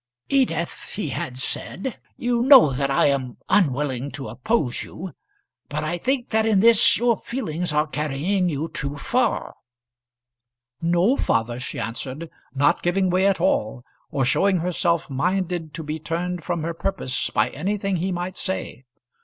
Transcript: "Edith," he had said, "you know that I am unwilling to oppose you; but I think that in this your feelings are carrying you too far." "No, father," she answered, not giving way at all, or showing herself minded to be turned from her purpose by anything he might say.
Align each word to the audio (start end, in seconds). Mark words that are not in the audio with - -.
"Edith," 0.29 0.93
he 0.95 1.09
had 1.09 1.37
said, 1.37 1.99
"you 2.17 2.41
know 2.41 2.71
that 2.71 2.89
I 2.89 3.05
am 3.05 3.37
unwilling 3.49 4.09
to 4.13 4.29
oppose 4.29 4.81
you; 4.81 5.13
but 5.69 5.83
I 5.83 5.99
think 5.99 6.29
that 6.29 6.43
in 6.43 6.59
this 6.59 6.97
your 6.97 7.17
feelings 7.17 7.71
are 7.71 7.85
carrying 7.85 8.49
you 8.49 8.67
too 8.67 8.97
far." 8.97 9.53
"No, 10.81 11.17
father," 11.17 11.59
she 11.59 11.79
answered, 11.79 12.31
not 12.51 12.81
giving 12.81 13.11
way 13.11 13.27
at 13.27 13.39
all, 13.39 13.83
or 14.09 14.25
showing 14.25 14.57
herself 14.57 15.07
minded 15.07 15.71
to 15.75 15.83
be 15.83 15.99
turned 15.99 16.43
from 16.43 16.63
her 16.63 16.73
purpose 16.73 17.29
by 17.29 17.49
anything 17.51 17.97
he 17.97 18.11
might 18.11 18.37
say. 18.37 18.85